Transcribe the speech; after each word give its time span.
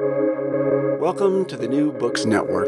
Welcome 0.00 1.44
to 1.44 1.56
the 1.56 1.68
New 1.68 1.92
Books 1.92 2.24
Network. 2.24 2.66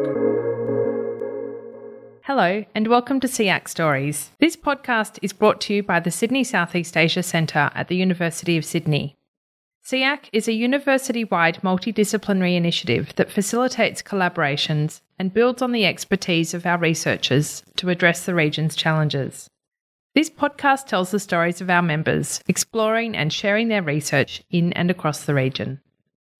Hello, 2.22 2.64
and 2.72 2.86
welcome 2.86 3.18
to 3.18 3.26
SEAC 3.26 3.66
Stories. 3.66 4.30
This 4.38 4.54
podcast 4.54 5.18
is 5.22 5.32
brought 5.32 5.60
to 5.62 5.74
you 5.74 5.82
by 5.82 5.98
the 5.98 6.12
Sydney 6.12 6.44
Southeast 6.44 6.96
Asia 6.96 7.24
Centre 7.24 7.72
at 7.74 7.88
the 7.88 7.96
University 7.96 8.56
of 8.56 8.64
Sydney. 8.64 9.16
SEAC 9.84 10.28
is 10.32 10.46
a 10.46 10.52
university 10.52 11.24
wide 11.24 11.58
multidisciplinary 11.62 12.54
initiative 12.54 13.12
that 13.16 13.32
facilitates 13.32 14.02
collaborations 14.02 15.00
and 15.18 15.34
builds 15.34 15.62
on 15.62 15.72
the 15.72 15.84
expertise 15.84 16.54
of 16.54 16.64
our 16.64 16.78
researchers 16.78 17.64
to 17.74 17.90
address 17.90 18.24
the 18.24 18.36
region's 18.36 18.76
challenges. 18.76 19.48
This 20.14 20.30
podcast 20.30 20.86
tells 20.86 21.10
the 21.10 21.18
stories 21.18 21.60
of 21.60 21.70
our 21.70 21.82
members, 21.82 22.40
exploring 22.46 23.16
and 23.16 23.32
sharing 23.32 23.66
their 23.66 23.82
research 23.82 24.44
in 24.48 24.72
and 24.74 24.92
across 24.92 25.24
the 25.24 25.34
region. 25.34 25.80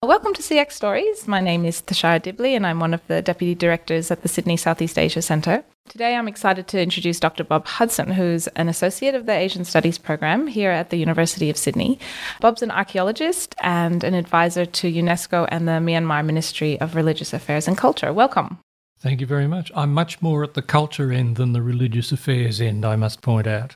Welcome 0.03 0.35
to 0.35 0.43
SEAC 0.43 0.71
Stories. 0.71 1.27
My 1.27 1.39
name 1.39 1.65
is 1.65 1.81
Thushara 1.81 2.21
Dibley, 2.21 2.53
and 2.53 2.67
I'm 2.67 2.79
one 2.79 2.93
of 2.93 3.01
the 3.07 3.23
Deputy 3.23 3.55
Directors 3.55 4.11
at 4.11 4.21
the 4.21 4.27
Sydney 4.27 4.55
Southeast 4.55 4.99
Asia 4.99 5.23
Centre. 5.23 5.63
Today, 5.89 6.15
I'm 6.15 6.27
excited 6.27 6.67
to 6.67 6.79
introduce 6.79 7.19
Dr. 7.19 7.43
Bob 7.43 7.65
Hudson, 7.65 8.11
who's 8.11 8.45
an 8.49 8.69
Associate 8.69 9.15
of 9.15 9.25
the 9.25 9.31
Asian 9.33 9.65
Studies 9.65 9.97
Program 9.97 10.45
here 10.45 10.69
at 10.69 10.91
the 10.91 10.97
University 10.97 11.49
of 11.49 11.57
Sydney. 11.57 11.97
Bob's 12.41 12.61
an 12.61 12.69
archaeologist 12.69 13.55
and 13.63 14.03
an 14.03 14.13
advisor 14.13 14.67
to 14.67 14.91
UNESCO 14.91 15.47
and 15.49 15.67
the 15.67 15.81
Myanmar 15.81 16.23
Ministry 16.23 16.79
of 16.79 16.95
Religious 16.95 17.33
Affairs 17.33 17.67
and 17.67 17.75
Culture. 17.75 18.13
Welcome. 18.13 18.59
Thank 18.99 19.19
you 19.19 19.25
very 19.25 19.47
much. 19.47 19.71
I'm 19.73 19.95
much 19.95 20.21
more 20.21 20.43
at 20.43 20.53
the 20.53 20.61
culture 20.61 21.11
end 21.11 21.37
than 21.37 21.53
the 21.53 21.63
religious 21.63 22.11
affairs 22.11 22.61
end, 22.61 22.85
I 22.85 22.97
must 22.97 23.23
point 23.23 23.47
out. 23.47 23.75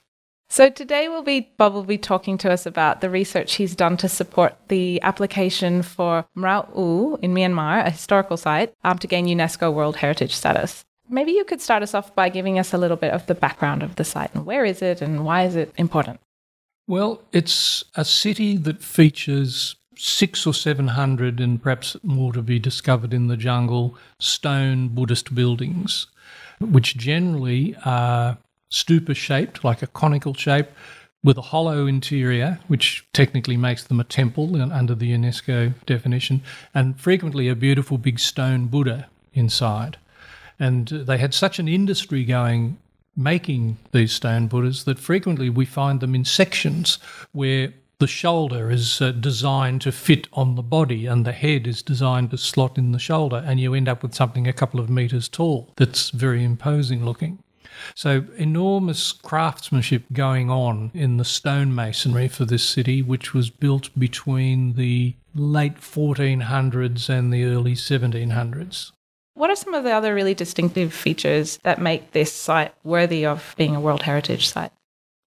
So 0.51 0.69
today 0.69 1.07
we'll 1.07 1.23
be 1.23 1.49
Bob 1.55 1.73
will 1.73 1.85
be 1.85 1.97
talking 1.97 2.37
to 2.39 2.51
us 2.51 2.65
about 2.65 2.99
the 2.99 3.09
research 3.09 3.53
he's 3.53 3.73
done 3.73 3.95
to 3.95 4.09
support 4.09 4.57
the 4.67 5.01
application 5.01 5.81
for 5.81 6.25
Mrauk 6.35 6.75
U 6.75 7.17
in 7.21 7.33
Myanmar, 7.33 7.85
a 7.85 7.89
historical 7.89 8.35
site, 8.35 8.73
um, 8.83 8.97
to 8.97 9.07
gain 9.07 9.27
UNESCO 9.27 9.73
World 9.73 9.95
Heritage 9.95 10.35
status. 10.35 10.83
Maybe 11.09 11.31
you 11.31 11.45
could 11.45 11.61
start 11.61 11.83
us 11.83 11.93
off 11.93 12.13
by 12.15 12.27
giving 12.27 12.59
us 12.59 12.73
a 12.73 12.77
little 12.77 12.97
bit 12.97 13.13
of 13.13 13.27
the 13.27 13.33
background 13.33 13.81
of 13.81 13.95
the 13.95 14.03
site 14.03 14.35
and 14.35 14.45
where 14.45 14.65
is 14.65 14.81
it 14.81 15.01
and 15.01 15.23
why 15.23 15.43
is 15.43 15.55
it 15.55 15.73
important? 15.77 16.19
Well, 16.85 17.21
it's 17.31 17.85
a 17.95 18.03
city 18.03 18.57
that 18.57 18.83
features 18.83 19.77
six 19.95 20.45
or 20.45 20.53
seven 20.53 20.89
hundred, 20.89 21.39
and 21.39 21.63
perhaps 21.63 21.95
more 22.03 22.33
to 22.33 22.41
be 22.41 22.59
discovered 22.59 23.13
in 23.13 23.27
the 23.27 23.37
jungle, 23.37 23.95
stone 24.19 24.89
Buddhist 24.89 25.33
buildings, 25.33 26.07
which 26.59 26.97
generally 26.97 27.73
are 27.85 28.37
stupa 28.71 29.15
shaped, 29.15 29.63
like 29.63 29.81
a 29.81 29.87
conical 29.87 30.33
shape, 30.33 30.69
with 31.23 31.37
a 31.37 31.41
hollow 31.41 31.85
interior, 31.85 32.59
which 32.67 33.05
technically 33.13 33.57
makes 33.57 33.83
them 33.83 33.99
a 33.99 34.03
temple 34.03 34.59
under 34.71 34.95
the 34.95 35.11
UNESCO 35.11 35.73
definition, 35.85 36.41
and 36.73 36.99
frequently 36.99 37.47
a 37.47 37.55
beautiful 37.55 37.97
big 37.97 38.17
stone 38.17 38.67
Buddha 38.67 39.07
inside. 39.33 39.97
And 40.59 40.87
they 40.87 41.17
had 41.17 41.33
such 41.33 41.59
an 41.59 41.67
industry 41.67 42.23
going 42.23 42.77
making 43.15 43.77
these 43.91 44.13
stone 44.13 44.47
Buddhas 44.47 44.85
that 44.85 44.97
frequently 44.97 45.49
we 45.49 45.65
find 45.65 45.99
them 45.99 46.15
in 46.15 46.25
sections 46.25 46.97
where 47.33 47.73
the 47.99 48.07
shoulder 48.07 48.71
is 48.71 48.99
uh, 48.99 49.11
designed 49.11 49.81
to 49.81 49.91
fit 49.91 50.27
on 50.33 50.55
the 50.55 50.63
body 50.63 51.05
and 51.05 51.23
the 51.23 51.31
head 51.31 51.67
is 51.67 51.83
designed 51.83 52.31
to 52.31 52.37
slot 52.37 52.77
in 52.77 52.93
the 52.93 52.99
shoulder, 52.99 53.43
and 53.45 53.59
you 53.59 53.75
end 53.75 53.87
up 53.87 54.01
with 54.01 54.15
something 54.15 54.47
a 54.47 54.53
couple 54.53 54.79
of 54.79 54.89
meters 54.89 55.29
tall 55.29 55.71
that's 55.75 56.09
very 56.09 56.43
imposing 56.43 57.05
looking. 57.05 57.43
So, 57.95 58.25
enormous 58.37 59.11
craftsmanship 59.11 60.03
going 60.13 60.49
on 60.49 60.91
in 60.93 61.17
the 61.17 61.23
stonemasonry 61.23 62.29
for 62.29 62.45
this 62.45 62.63
city, 62.63 63.01
which 63.01 63.33
was 63.33 63.49
built 63.49 63.89
between 63.97 64.73
the 64.73 65.15
late 65.35 65.79
1400s 65.79 67.09
and 67.09 67.33
the 67.33 67.45
early 67.45 67.73
1700s. 67.73 68.91
What 69.33 69.49
are 69.49 69.55
some 69.55 69.73
of 69.73 69.83
the 69.83 69.91
other 69.91 70.13
really 70.13 70.33
distinctive 70.33 70.93
features 70.93 71.57
that 71.63 71.81
make 71.81 72.11
this 72.11 72.33
site 72.33 72.73
worthy 72.83 73.25
of 73.25 73.55
being 73.57 73.75
a 73.75 73.81
World 73.81 74.03
Heritage 74.03 74.49
Site? 74.49 74.71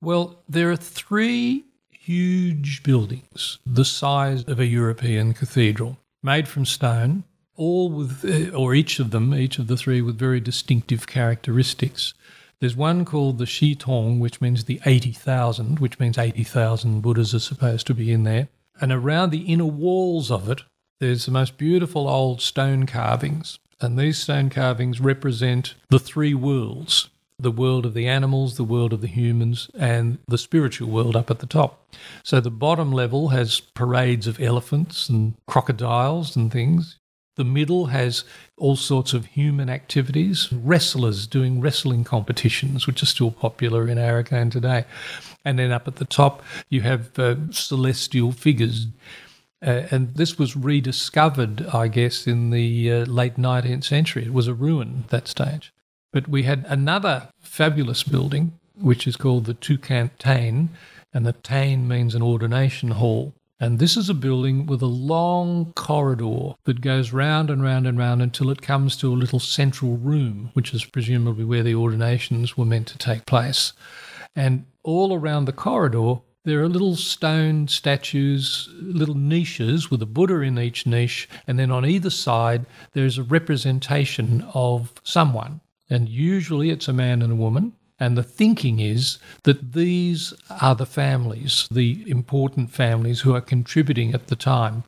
Well, 0.03 0.37
there 0.49 0.71
are 0.71 0.77
three 0.77 1.65
huge 1.91 2.83
buildings 2.83 3.59
the 3.65 3.85
size 3.85 4.45
of 4.45 4.61
a 4.61 4.67
European 4.67 5.33
cathedral, 5.33 5.99
made 6.23 6.47
from 6.47 6.67
stone, 6.67 7.25
all 7.57 7.91
with, 7.91 8.25
uh, 8.25 8.57
or 8.57 8.75
each 8.75 8.99
of 8.99 9.11
them, 9.11 9.35
each 9.35 9.59
of 9.59 9.67
the 9.67 9.77
three 9.77 10.01
with 10.01 10.19
very 10.19 10.41
distinctive 10.41 11.07
characteristics. 11.07 12.15
There's 12.61 12.77
one 12.77 13.05
called 13.05 13.39
the 13.39 13.45
Shitthaung, 13.45 14.19
which 14.21 14.41
means 14.41 14.65
the 14.65 14.81
80,000, 14.87 15.79
which 15.79 15.99
means 15.99 16.19
80,000 16.19 17.01
Buddhas 17.01 17.35
are 17.35 17.41
supposed 17.41 17.87
to 17.89 17.95
be 17.95 18.13
in 18.13 18.25
there. 18.25 18.49
And 18.81 18.93
around 18.93 19.31
the 19.31 19.43
inner 19.43 19.67
walls 19.67 20.31
of 20.31 20.49
it, 20.49 20.63
there's 21.01 21.27
the 21.27 21.33
most 21.33 21.59
beautiful 21.59 22.09
old 22.09 22.41
stone 22.41 22.87
carvings. 22.87 23.59
And 23.81 23.99
these 23.99 24.19
stone 24.19 24.51
carvings 24.51 25.01
represent 25.01 25.75
the 25.91 25.99
three 25.99 26.35
worlds 26.35 27.11
the 27.39 27.51
world 27.51 27.85
of 27.85 27.95
the 27.95 28.07
animals, 28.07 28.57
the 28.57 28.65
world 28.65 28.93
of 28.93 29.01
the 29.01 29.09
humans, 29.09 29.69
and 29.77 30.19
the 30.29 30.39
spiritual 30.39 30.89
world 30.89 31.17
up 31.17 31.31
at 31.31 31.41
the 31.41 31.47
top. 31.47 31.87
So 32.23 32.41
the 32.41 32.51
bottom 32.51 32.93
level 32.93 33.29
has 33.29 33.61
parades 33.61 34.27
of 34.27 34.41
elephants 34.41 35.09
and 35.09 35.35
crocodiles 35.47 36.37
and 36.37 36.53
things. 36.53 36.99
The 37.37 37.45
middle 37.45 37.87
has 37.87 38.25
all 38.57 38.77
sorts 38.77 39.13
of 39.13 39.27
human 39.27 39.69
activities, 39.69 40.53
wrestlers 40.53 41.27
doing 41.27 41.61
wrestling 41.61 42.05
competitions, 42.05 42.87
which 42.87 43.03
are 43.03 43.07
still 43.07 43.33
popular 43.33 43.89
in 43.89 43.99
Arakan 43.99 44.53
today. 44.53 44.85
And 45.45 45.59
then 45.59 45.73
up 45.73 45.89
at 45.89 45.97
the 45.97 46.05
top, 46.05 46.43
you 46.69 46.83
have 46.83 47.19
uh, 47.19 47.37
celestial 47.51 48.31
figures. 48.31 48.87
Uh, 49.61 49.87
and 49.91 50.15
this 50.15 50.39
was 50.39 50.57
rediscovered, 50.57 51.67
I 51.67 51.89
guess, 51.89 52.27
in 52.27 52.51
the 52.51 52.93
uh, 52.93 53.05
late 53.07 53.37
19th 53.37 53.85
century. 53.85 54.25
It 54.25 54.33
was 54.33 54.47
a 54.47 54.55
ruin 54.55 55.05
at 55.05 55.11
that 55.11 55.29
stage. 55.29 55.73
But 56.13 56.29
we 56.29 56.45
had 56.45 56.65
another 56.69 57.29
fabulous 57.41 58.05
building, 58.05 58.59
which 58.77 59.07
is 59.09 59.17
called 59.17 59.47
the 59.47 59.55
Htukkant 59.55 60.11
Thein, 60.21 60.69
and 61.13 61.27
the 61.27 61.33
Thein 61.33 61.89
means 61.89 62.15
an 62.15 62.23
ordination 62.23 62.93
hall. 62.93 63.35
And 63.61 63.79
this 63.79 63.97
is 63.97 64.11
a 64.11 64.15
building 64.15 64.67
with 64.67 64.83
a 64.83 64.87
long 64.87 65.73
corridor 65.75 66.55
that 66.65 66.81
goes 66.81 67.13
round 67.13 67.51
and 67.51 67.63
round 67.63 67.87
and 67.87 67.97
round 67.97 68.21
until 68.21 68.51
it 68.51 68.61
comes 68.61 68.97
to 68.97 69.13
a 69.13 69.15
little 69.15 69.39
central 69.39 69.97
room, 69.97 70.51
which 70.55 70.75
is 70.75 70.85
presumably 70.85 71.45
where 71.45 71.63
the 71.63 71.75
ordinations 71.75 72.57
were 72.57 72.65
meant 72.65 72.89
to 72.89 72.99
take 72.99 73.27
place. 73.27 73.73
And 74.35 74.67
all 74.83 75.15
around 75.15 75.45
the 75.45 75.53
corridor, 75.53 76.17
there 76.45 76.63
are 76.63 76.69
little 76.69 76.97
stone 76.97 77.69
statues, 77.69 78.69
little 78.81 79.15
niches 79.15 79.91
with 79.91 80.03
a 80.03 80.07
Buddha 80.07 80.41
in 80.41 80.59
each 80.59 80.85
niche, 80.85 81.29
and 81.47 81.59
then 81.59 81.71
on 81.71 81.87
either 81.87 82.11
side, 82.11 82.67
there's 82.93 83.17
a 83.17 83.23
representation 83.23 84.45
of 84.53 84.93
someone. 85.05 85.61
And 85.89 86.09
usually 86.09 86.71
it's 86.71 86.89
a 86.89 86.93
man 86.93 87.23
and 87.23 87.33
a 87.33 87.37
woman. 87.37 87.73
And 88.01 88.19
the 88.19 88.23
thinking 88.23 88.81
is 88.81 89.19
that 89.45 89.73
these 89.73 90.35
are 90.61 90.75
the 90.75 90.87
families, 90.87 91.69
the 91.71 92.05
important 92.11 92.71
families 92.71 93.21
who 93.21 93.35
are 93.35 93.41
contributing 93.41 94.15
at 94.15 94.27
the 94.27 94.37
time 94.37 94.85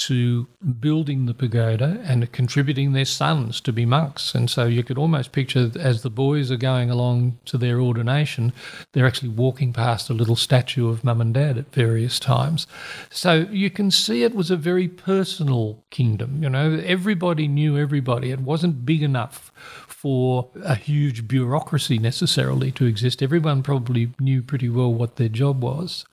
to 0.00 0.46
building 0.80 1.26
the 1.26 1.34
pagoda 1.34 2.02
and 2.04 2.32
contributing 2.32 2.92
their 2.92 3.04
sons 3.04 3.60
to 3.60 3.70
be 3.70 3.84
monks. 3.84 4.34
And 4.34 4.48
so 4.48 4.64
you 4.64 4.82
could 4.82 4.96
almost 4.96 5.32
picture 5.32 5.70
as 5.78 6.02
the 6.02 6.08
boys 6.08 6.50
are 6.50 6.56
going 6.56 6.90
along 6.90 7.38
to 7.44 7.58
their 7.58 7.80
ordination, 7.80 8.54
they're 8.92 9.06
actually 9.06 9.28
walking 9.28 9.74
past 9.74 10.08
a 10.08 10.14
little 10.14 10.36
statue 10.36 10.88
of 10.88 11.04
mum 11.04 11.20
and 11.20 11.34
dad 11.34 11.58
at 11.58 11.74
various 11.74 12.18
times. 12.18 12.66
So 13.10 13.46
you 13.50 13.68
can 13.68 13.90
see 13.90 14.22
it 14.22 14.34
was 14.34 14.50
a 14.50 14.56
very 14.56 14.88
personal 14.88 15.84
kingdom. 15.90 16.42
You 16.42 16.48
know, 16.48 16.80
everybody 16.82 17.46
knew 17.46 17.76
everybody. 17.76 18.30
It 18.30 18.40
wasn't 18.40 18.86
big 18.86 19.02
enough 19.02 19.52
for 20.00 20.48
a 20.64 20.74
huge 20.76 21.28
bureaucracy 21.28 21.98
necessarily 21.98 22.70
to 22.72 22.86
exist. 22.86 23.22
Everyone 23.22 23.62
probably 23.62 24.10
knew 24.18 24.42
pretty 24.42 24.70
well 24.70 24.94
what 24.94 25.16
their 25.16 25.28
job 25.28 25.62
was. 25.62 26.06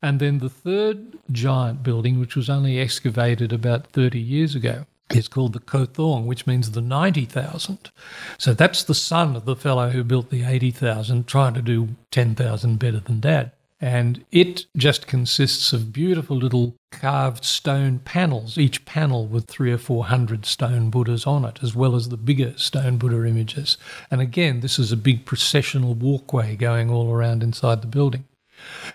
And 0.00 0.20
then 0.20 0.38
the 0.38 0.48
third 0.48 1.18
giant 1.32 1.82
building, 1.82 2.20
which 2.20 2.36
was 2.36 2.48
only 2.48 2.78
excavated 2.78 3.52
about 3.52 3.88
30 3.88 4.20
years 4.20 4.54
ago, 4.54 4.86
is 5.10 5.26
called 5.26 5.52
the 5.52 5.58
Kothaung, 5.58 6.26
which 6.26 6.46
means 6.46 6.70
the 6.70 6.80
90,000. 6.80 7.90
So 8.38 8.54
that's 8.54 8.84
the 8.84 8.94
son 8.94 9.34
of 9.34 9.46
the 9.46 9.56
fellow 9.56 9.90
who 9.90 10.04
built 10.04 10.30
the 10.30 10.44
80,000, 10.44 11.26
trying 11.26 11.54
to 11.54 11.62
do 11.62 11.96
10,000 12.12 12.78
better 12.78 13.00
than 13.00 13.18
dad. 13.18 13.50
And 13.80 14.24
it 14.32 14.66
just 14.76 15.06
consists 15.06 15.72
of 15.72 15.92
beautiful 15.92 16.36
little 16.36 16.74
carved 16.90 17.44
stone 17.44 18.00
panels, 18.00 18.58
each 18.58 18.84
panel 18.84 19.26
with 19.26 19.46
three 19.46 19.72
or 19.72 19.78
four 19.78 20.06
hundred 20.06 20.46
stone 20.46 20.90
Buddhas 20.90 21.26
on 21.26 21.44
it, 21.44 21.60
as 21.62 21.76
well 21.76 21.94
as 21.94 22.08
the 22.08 22.16
bigger 22.16 22.56
stone 22.56 22.98
Buddha 22.98 23.24
images. 23.24 23.78
And 24.10 24.20
again, 24.20 24.60
this 24.60 24.78
is 24.78 24.90
a 24.90 24.96
big 24.96 25.24
processional 25.24 25.94
walkway 25.94 26.56
going 26.56 26.90
all 26.90 27.12
around 27.12 27.42
inside 27.42 27.82
the 27.82 27.88
building. 27.88 28.24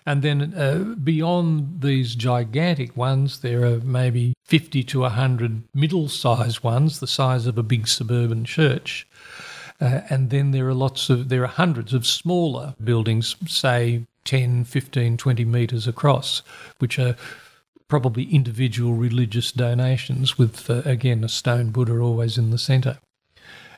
And 0.05 0.21
then 0.21 0.53
uh, 0.53 0.95
beyond 1.01 1.81
these 1.81 2.15
gigantic 2.15 2.97
ones, 2.97 3.39
there 3.39 3.63
are 3.63 3.79
maybe 3.79 4.33
50 4.43 4.83
to 4.83 4.99
100 5.01 5.63
middle 5.73 6.09
sized 6.09 6.63
ones, 6.63 6.99
the 6.99 7.07
size 7.07 7.47
of 7.47 7.57
a 7.57 7.63
big 7.63 7.87
suburban 7.87 8.43
church. 8.43 9.07
Uh, 9.79 10.01
and 10.09 10.29
then 10.29 10.51
there 10.51 10.67
are 10.67 10.73
lots 10.73 11.09
of, 11.09 11.29
there 11.29 11.43
are 11.43 11.47
hundreds 11.47 11.93
of 11.93 12.05
smaller 12.05 12.75
buildings, 12.83 13.35
say 13.47 14.03
10, 14.25 14.63
15, 14.65 15.17
20 15.17 15.45
metres 15.45 15.87
across, 15.87 16.41
which 16.79 16.97
are 16.99 17.15
probably 17.87 18.23
individual 18.25 18.93
religious 18.93 19.51
donations, 19.51 20.37
with 20.37 20.69
uh, 20.69 20.81
again 20.85 21.23
a 21.23 21.29
stone 21.29 21.69
Buddha 21.69 21.99
always 21.99 22.37
in 22.37 22.49
the 22.49 22.57
centre. 22.57 22.97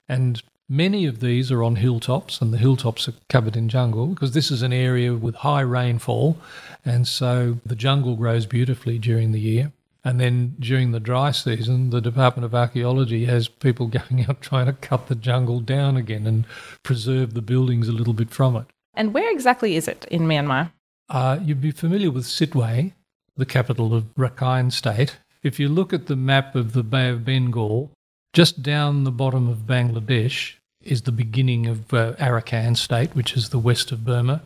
And 0.08 0.42
many 0.70 1.06
of 1.06 1.20
these 1.20 1.52
are 1.52 1.64
on 1.64 1.76
hilltops, 1.76 2.42
and 2.42 2.54
the 2.54 2.58
hilltops 2.58 3.08
are 3.08 3.14
covered 3.30 3.56
in 3.56 3.70
jungle 3.70 4.08
because 4.08 4.32
this 4.32 4.52
is 4.52 4.62
an 4.62 4.74
area 4.74 5.14
with 5.14 5.36
high 5.36 5.62
rainfall, 5.62 6.38
and 6.84 7.08
so 7.08 7.58
the 7.66 7.76
jungle 7.76 8.16
grows 8.16 8.46
beautifully 8.46 9.00
during 9.00 9.32
the 9.32 9.40
year. 9.40 9.72
And 10.06 10.20
then 10.20 10.56
during 10.60 10.92
the 10.92 11.00
dry 11.00 11.32
season, 11.32 11.90
the 11.90 12.00
Department 12.00 12.46
of 12.46 12.54
Archaeology 12.54 13.26
has 13.26 13.48
people 13.48 13.88
going 14.10 14.26
out 14.30 14.40
trying 14.40 14.68
to 14.68 14.74
cut 14.74 15.08
the 15.08 15.16
jungle 15.16 15.60
down 15.60 15.98
again 15.98 16.28
and 16.28 16.46
preserve 16.84 17.34
the 17.34 17.42
buildings 17.42 17.90
a 17.90 17.92
little 17.92 18.14
bit 18.14 18.30
from 18.30 18.56
it. 18.56 18.66
And 18.96 19.14
where 19.14 19.32
exactly 19.32 19.76
is 19.76 19.88
it 19.88 20.06
in 20.10 20.24
Myanmar? 20.24 20.72
Uh, 21.10 21.40
you'd 21.42 21.62
be 21.62 21.72
familiar 21.72 22.12
with 22.12 22.26
Sittwe, 22.26 22.94
the 23.36 23.46
capital 23.46 23.94
of 23.94 24.06
Rakhine 24.16 24.72
State. 24.72 25.18
If 25.44 25.60
you 25.60 25.70
look 25.70 25.94
at 25.94 26.08
the 26.08 26.16
map 26.16 26.56
of 26.56 26.74
the 26.74 26.84
Bay 26.84 27.10
of 27.10 27.26
Bengal, 27.26 27.92
just 28.34 28.64
down 28.64 29.04
the 29.04 29.12
bottom 29.12 29.48
of 29.48 29.60
Bangladesh 29.60 30.56
is 30.82 31.04
the 31.04 31.12
beginning 31.12 31.68
of 31.68 31.94
uh, 31.94 32.14
Arakan 32.14 32.78
State, 32.78 33.16
which 33.16 33.36
is 33.36 33.50
the 33.50 33.60
west 33.60 33.92
of 33.92 34.06
Burma. 34.06 34.42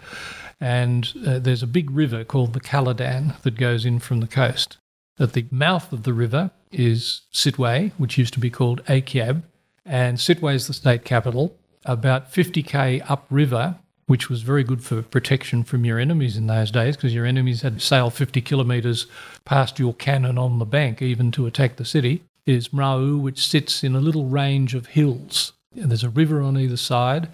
And 0.59 1.11
uh, 1.25 1.39
there's 1.39 1.63
a 1.63 1.67
big 1.67 1.89
river 1.91 2.23
called 2.23 2.53
the 2.53 2.59
Kaladan 2.59 3.39
that 3.41 3.57
goes 3.57 3.85
in 3.85 3.99
from 3.99 4.19
the 4.19 4.27
coast. 4.27 4.77
At 5.17 5.33
the 5.33 5.45
mouth 5.51 5.91
of 5.91 6.03
the 6.03 6.13
river 6.13 6.51
is 6.71 7.21
Sittwe, 7.33 7.91
which 7.97 8.17
used 8.17 8.33
to 8.33 8.39
be 8.39 8.49
called 8.49 8.83
Akyab, 8.85 9.43
and 9.85 10.17
Sittwe 10.17 10.55
is 10.55 10.67
the 10.67 10.73
state 10.73 11.03
capital. 11.03 11.55
About 11.85 12.31
50k 12.31 13.03
upriver 13.09 13.75
which 14.09 14.27
was 14.27 14.41
very 14.41 14.63
good 14.63 14.83
for 14.83 15.03
protection 15.03 15.63
from 15.63 15.85
your 15.85 15.99
enemies 15.99 16.35
in 16.35 16.47
those 16.47 16.71
days 16.71 16.95
because 16.95 17.13
your 17.13 17.27
enemies 17.27 17.61
had 17.61 17.75
to 17.75 17.79
sail 17.79 18.09
50 18.09 18.41
kilometres 18.41 19.05
past 19.45 19.77
your 19.77 19.93
cannon 19.93 20.35
on 20.35 20.57
the 20.57 20.65
bank 20.65 20.99
even 20.99 21.29
to 21.31 21.45
attack 21.45 21.75
the 21.75 21.85
city, 21.85 22.23
is 22.47 22.69
Mrau, 22.69 23.21
which 23.21 23.47
sits 23.47 23.83
in 23.83 23.95
a 23.95 23.99
little 23.99 24.25
range 24.25 24.73
of 24.73 24.87
hills. 24.87 25.53
And 25.75 25.91
there's 25.91 26.03
a 26.03 26.09
river 26.09 26.41
on 26.41 26.57
either 26.57 26.75
side, 26.75 27.29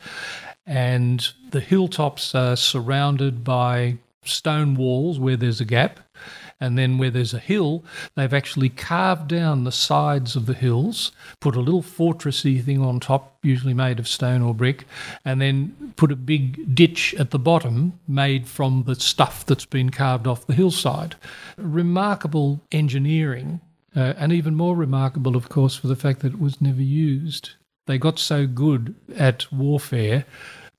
and 0.65 1.25
the 1.51 1.61
hilltops 1.61 2.35
are 2.35 2.57
surrounded 2.57 3.45
by 3.45 3.95
stone 4.25 4.75
walls 4.75 5.17
where 5.17 5.37
there's 5.37 5.61
a 5.61 5.65
gap. 5.65 6.01
And 6.59 6.77
then 6.77 6.97
where 6.97 7.11
there's 7.11 7.33
a 7.33 7.39
hill, 7.39 7.83
they've 8.15 8.33
actually 8.33 8.69
carved 8.69 9.27
down 9.27 9.63
the 9.63 9.71
sides 9.71 10.35
of 10.35 10.45
the 10.45 10.53
hills, 10.53 11.11
put 11.41 11.55
a 11.55 11.59
little 11.59 11.83
fortressy 11.83 12.63
thing 12.63 12.81
on 12.81 12.99
top, 12.99 13.37
usually 13.43 13.73
made 13.73 13.99
of 13.99 14.07
stone 14.07 14.41
or 14.41 14.53
brick, 14.53 14.85
and 15.25 15.41
then 15.41 15.93
put 15.97 16.13
a 16.13 16.15
big 16.15 16.73
ditch 16.73 17.13
at 17.15 17.31
the 17.31 17.39
bottom 17.39 17.99
made 18.07 18.47
from 18.47 18.83
the 18.83 18.95
stuff 18.95 19.45
that's 19.45 19.65
been 19.65 19.89
carved 19.89 20.27
off 20.27 20.47
the 20.47 20.53
hillside. 20.53 21.15
Remarkable 21.57 22.61
engineering, 22.71 23.59
uh, 23.95 24.13
and 24.17 24.31
even 24.31 24.55
more 24.55 24.75
remarkable, 24.75 25.35
of 25.35 25.49
course, 25.49 25.75
for 25.75 25.87
the 25.87 25.95
fact 25.95 26.21
that 26.21 26.33
it 26.33 26.39
was 26.39 26.61
never 26.61 26.81
used. 26.81 27.51
They 27.85 27.97
got 27.97 28.17
so 28.17 28.47
good 28.47 28.95
at 29.15 29.51
warfare 29.51 30.25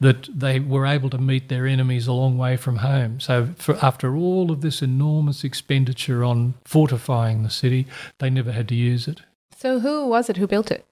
that 0.01 0.29
they 0.33 0.61
were 0.61 0.87
able 0.87 1.11
to 1.11 1.19
meet 1.19 1.49
their 1.49 1.67
enemies 1.67 2.07
a 2.07 2.13
long 2.13 2.37
way 2.37 2.57
from 2.57 2.77
home. 2.77 3.21
So, 3.21 3.55
for, 3.57 3.77
after 3.83 4.15
all 4.17 4.51
of 4.51 4.61
this 4.61 4.83
enormous 4.83 5.45
expenditure 5.45 6.23
on 6.25 6.55
fortifying 6.65 7.43
the 7.43 7.51
city, 7.51 7.87
they 8.19 8.31
never 8.31 8.53
had 8.53 8.69
to 8.69 8.75
use 8.75 9.09
it. 9.09 9.23
So, 9.57 9.81
who 9.81 10.07
was 10.07 10.29
it 10.29 10.37
who 10.37 10.47
built 10.47 10.71
it? 10.71 10.87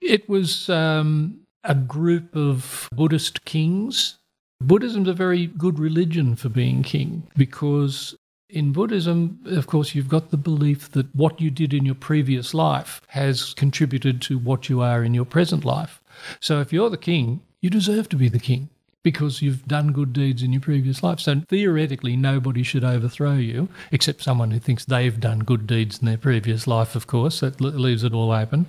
It 0.00 0.28
was 0.28 0.68
um, 0.68 1.40
a 1.62 1.74
group 1.74 2.36
of 2.36 2.88
Buddhist 2.92 3.44
kings. 3.44 4.18
Buddhism's 4.60 5.08
a 5.08 5.14
very 5.14 5.46
good 5.46 5.78
religion 5.78 6.36
for 6.36 6.48
being 6.48 6.82
king 6.82 7.26
because 7.36 8.14
in 8.48 8.72
Buddhism, 8.72 9.40
of 9.46 9.66
course, 9.66 9.94
you've 9.94 10.08
got 10.08 10.30
the 10.30 10.36
belief 10.36 10.90
that 10.92 11.12
what 11.14 11.40
you 11.40 11.50
did 11.50 11.74
in 11.74 11.84
your 11.84 11.96
previous 11.96 12.54
life 12.54 13.00
has 13.08 13.52
contributed 13.54 14.22
to 14.22 14.38
what 14.38 14.68
you 14.68 14.80
are 14.80 15.02
in 15.02 15.12
your 15.12 15.24
present 15.24 15.64
life. 15.64 16.00
So 16.40 16.60
if 16.60 16.72
you're 16.72 16.90
the 16.90 16.96
king, 16.96 17.40
you 17.64 17.70
deserve 17.70 18.10
to 18.10 18.16
be 18.16 18.28
the 18.28 18.38
king 18.38 18.68
because 19.02 19.40
you've 19.40 19.66
done 19.66 19.90
good 19.90 20.12
deeds 20.12 20.42
in 20.42 20.52
your 20.52 20.60
previous 20.60 21.02
life. 21.02 21.18
So 21.18 21.40
theoretically, 21.48 22.14
nobody 22.14 22.62
should 22.62 22.84
overthrow 22.84 23.36
you, 23.36 23.70
except 23.90 24.22
someone 24.22 24.50
who 24.50 24.58
thinks 24.58 24.84
they've 24.84 25.18
done 25.18 25.38
good 25.38 25.66
deeds 25.66 25.98
in 25.98 26.04
their 26.04 26.18
previous 26.18 26.66
life, 26.66 26.94
of 26.94 27.06
course. 27.06 27.40
That 27.40 27.62
leaves 27.62 28.04
it 28.04 28.12
all 28.12 28.32
open. 28.32 28.66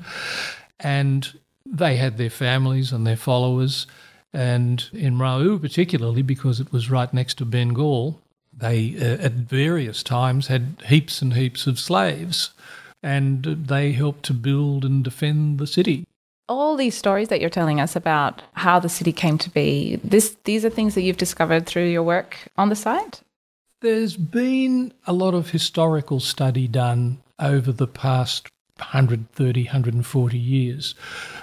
And 0.80 1.38
they 1.66 1.98
had 1.98 2.18
their 2.18 2.30
families 2.30 2.94
and 2.94 3.06
their 3.06 3.18
followers. 3.18 3.86
And 4.32 4.86
in 4.94 5.16
Mrau, 5.16 5.60
particularly 5.60 6.22
because 6.22 6.62
it 6.62 6.72
was 6.72 6.90
right 6.90 7.14
next 7.14 7.34
to 7.40 7.46
Bengal, 7.46 8.22
they 8.56 8.96
uh, 8.98 9.26
at 9.26 9.34
various 9.34 10.04
times 10.04 10.48
had 10.48 10.82
heaps 10.86 11.22
and 11.22 11.34
heaps 11.34 11.68
of 11.68 11.80
slaves. 11.80 12.52
And 13.04 13.44
they 13.44 13.92
helped 13.92 14.24
to 14.28 14.34
build 14.34 14.86
and 14.86 15.04
defend 15.04 15.60
the 15.60 15.68
city 15.68 16.06
all 16.48 16.76
these 16.76 16.96
stories 16.96 17.30
that 17.30 17.42
you're 17.42 17.50
telling 17.50 17.80
us 17.80 17.96
about 17.96 18.42
how 18.54 18.80
the 18.80 18.90
city 18.90 19.12
came 19.12 19.38
to 19.40 19.50
be, 19.50 20.00
this, 20.04 20.36
these 20.44 20.64
are 20.64 20.70
things 20.70 20.96
that 20.96 21.02
you've 21.02 21.18
discovered 21.18 21.66
through 21.66 21.88
your 21.88 22.04
work 22.04 22.38
on 22.58 22.70
the 22.70 22.76
site? 22.76 23.22
There's 23.82 24.18
been 24.18 24.94
a 25.06 25.14
lot 25.14 25.34
of 25.34 25.50
historical 25.50 26.20
study 26.20 26.68
done 26.68 27.22
over 27.40 27.72
the 27.72 27.88
past 27.88 28.48
130, 28.78 29.64
140 29.64 30.38
years. 30.38 30.96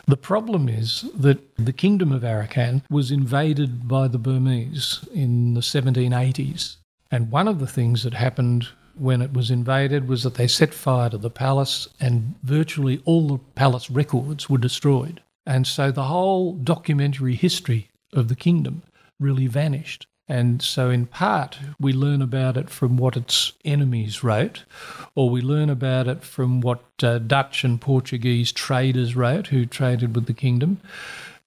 The 0.06 0.16
problem 0.16 0.68
is 0.68 1.02
that 1.14 1.56
the 1.56 1.72
kingdom 1.72 2.12
of 2.12 2.22
Arakan 2.22 2.82
was 2.90 3.10
invaded 3.10 3.88
by 3.88 4.08
the 4.08 4.18
Burmese 4.18 5.06
in 5.14 5.54
the 5.54 5.60
1780s. 5.60 6.76
And 7.10 7.30
one 7.30 7.48
of 7.48 7.58
the 7.58 7.66
things 7.66 8.02
that 8.02 8.14
happened 8.14 8.68
when 8.96 9.22
it 9.22 9.32
was 9.32 9.50
invaded 9.50 10.08
was 10.08 10.22
that 10.22 10.34
they 10.34 10.46
set 10.46 10.74
fire 10.74 11.10
to 11.10 11.18
the 11.18 11.30
palace 11.30 11.88
and 12.00 12.34
virtually 12.42 13.02
all 13.04 13.28
the 13.28 13.38
palace 13.54 13.90
records 13.90 14.48
were 14.48 14.58
destroyed. 14.58 15.20
And 15.46 15.66
so 15.66 15.90
the 15.90 16.04
whole 16.04 16.54
documentary 16.54 17.34
history 17.34 17.90
of 18.12 18.28
the 18.28 18.36
kingdom 18.36 18.82
really 19.18 19.46
vanished. 19.46 20.06
And 20.28 20.62
so, 20.62 20.88
in 20.88 21.06
part, 21.06 21.58
we 21.80 21.92
learn 21.92 22.22
about 22.22 22.56
it 22.56 22.70
from 22.70 22.96
what 22.96 23.16
its 23.16 23.52
enemies 23.64 24.22
wrote, 24.22 24.64
or 25.14 25.28
we 25.28 25.42
learn 25.42 25.68
about 25.68 26.06
it 26.06 26.22
from 26.22 26.60
what 26.60 26.82
uh, 27.02 27.18
Dutch 27.18 27.64
and 27.64 27.80
Portuguese 27.80 28.52
traders 28.52 29.16
wrote 29.16 29.48
who 29.48 29.66
traded 29.66 30.14
with 30.14 30.26
the 30.26 30.32
kingdom. 30.32 30.80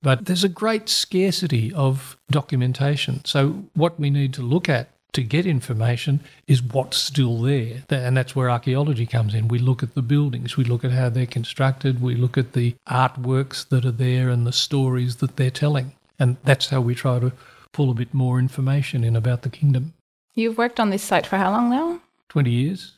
But 0.04 0.26
there's 0.26 0.44
a 0.44 0.50
great 0.50 0.90
scarcity 0.90 1.74
of 1.74 2.18
documentation. 2.30 3.24
So, 3.24 3.64
what 3.74 4.00
we 4.00 4.10
need 4.10 4.34
to 4.36 4.42
look 4.42 4.68
at 4.68 4.90
to 5.16 5.24
get 5.24 5.46
information 5.46 6.20
is 6.46 6.62
what's 6.62 6.98
still 6.98 7.42
there. 7.42 7.84
And 7.90 8.16
that's 8.16 8.36
where 8.36 8.50
archaeology 8.50 9.06
comes 9.06 9.34
in. 9.34 9.48
We 9.48 9.60
look 9.60 9.82
at 9.82 9.96
the 9.96 10.02
buildings, 10.02 10.58
we 10.58 10.64
look 10.64 10.84
at 10.84 10.92
how 10.92 11.10
they're 11.10 11.26
constructed, 11.26 12.02
we 12.02 12.16
look 12.16 12.38
at 12.38 12.54
the 12.54 12.76
artworks 12.88 13.68
that 13.70 13.86
are 13.86 13.92
there 13.92 14.30
and 14.30 14.46
the 14.46 14.52
stories 14.52 15.18
that 15.18 15.38
they're 15.38 15.50
telling. 15.50 15.94
And 16.20 16.38
that's 16.44 16.70
how 16.70 16.82
we 16.82 16.96
try 16.96 17.20
to 17.20 17.32
pull 17.72 17.90
a 17.90 17.96
bit 17.96 18.14
more 18.14 18.40
information 18.40 19.04
in 19.04 19.16
about 19.16 19.42
the 19.42 19.50
kingdom. 19.50 19.94
You've 20.34 20.58
worked 20.58 20.80
on 20.80 20.90
this 20.90 21.04
site 21.04 21.26
for 21.26 21.38
how 21.38 21.52
long 21.52 21.70
now? 21.70 22.02
20 22.30 22.52
years. 22.52 22.98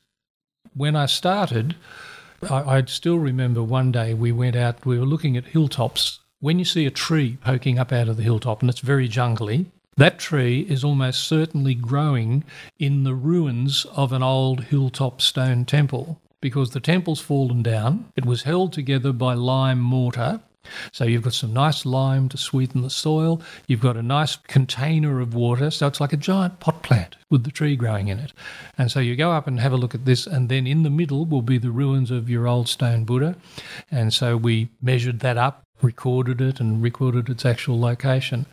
When 0.74 0.96
I 0.96 1.06
started, 1.06 1.76
I, 2.50 2.78
I 2.78 2.86
still 2.86 3.20
remember 3.20 3.64
one 3.64 3.92
day 3.92 4.14
we 4.14 4.32
went 4.32 4.56
out, 4.56 4.86
we 4.86 5.00
were 5.00 5.06
looking 5.06 5.38
at 5.38 5.46
hilltops. 5.46 6.20
When 6.40 6.60
you 6.60 6.66
see 6.66 6.86
a 6.86 6.92
tree 6.92 7.38
poking 7.42 7.80
up 7.80 7.92
out 7.92 8.08
of 8.08 8.18
the 8.18 8.24
hilltop 8.24 8.62
and 8.62 8.70
it's 8.70 8.80
very 8.80 9.08
jungly, 9.08 9.68
that 9.98 10.20
tree 10.20 10.62
is 10.70 10.84
almost 10.84 11.28
certainly 11.28 11.76
growing 11.76 12.44
in 12.80 13.04
the 13.04 13.16
ruins 13.16 13.86
of 13.96 14.14
an 14.14 14.24
old 14.24 14.66
hilltop 14.66 15.22
stone 15.22 15.66
temple 15.66 16.22
because 16.40 16.72
the 16.72 16.80
temple's 16.80 17.20
fallen 17.20 17.64
down. 17.64 18.06
It 18.16 18.26
was 18.26 18.44
held 18.44 18.74
together 18.74 19.12
by 19.12 19.34
lime 19.34 19.80
mortar. 19.80 20.40
So 20.92 21.06
you've 21.06 21.24
got 21.24 21.34
some 21.34 21.54
nice 21.54 21.86
lime 21.86 22.30
to 22.30 22.38
sweeten 22.38 22.82
the 22.82 22.90
soil. 22.90 23.42
You've 23.68 23.82
got 23.82 23.98
a 23.98 24.04
nice 24.04 24.36
container 24.36 25.20
of 25.20 25.34
water. 25.34 25.72
So 25.72 25.88
it's 25.88 26.02
like 26.02 26.14
a 26.14 26.18
giant 26.18 26.60
pot 26.60 26.84
plant 26.84 27.16
with 27.30 27.44
the 27.44 27.52
tree 27.52 27.76
growing 27.76 28.10
in 28.10 28.20
it. 28.20 28.34
And 28.78 28.92
so 28.92 29.00
you 29.00 29.16
go 29.16 29.32
up 29.32 29.48
and 29.48 29.60
have 29.60 29.74
a 29.74 29.78
look 29.78 29.96
at 29.96 30.06
this, 30.06 30.28
and 30.28 30.50
then 30.50 30.68
in 30.68 30.84
the 30.84 30.90
middle 30.90 31.26
will 31.26 31.42
be 31.42 31.58
the 31.58 31.72
ruins 31.72 32.12
of 32.12 32.30
your 32.30 32.48
old 32.48 32.68
stone 32.68 33.06
Buddha. 33.06 33.36
And 33.90 34.14
so 34.14 34.38
we 34.38 34.70
measured 34.82 35.22
that 35.22 35.38
up, 35.38 35.64
recorded 35.82 36.42
it, 36.42 36.60
and 36.60 36.84
recorded 36.84 37.30
its 37.30 37.46
actual 37.46 37.80
location. 37.80 38.46